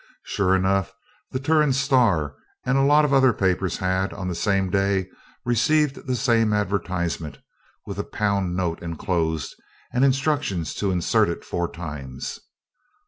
[0.23, 0.95] Sure enough,
[1.29, 2.33] the 'Turon Star'
[2.65, 5.07] and a lot of other papers had, on the same day,
[5.45, 7.37] received the same advertisement,
[7.85, 9.53] with a pound note enclosed,
[9.93, 12.39] and instructions to insert it four times.